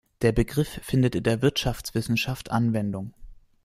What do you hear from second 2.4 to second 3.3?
Anwendung.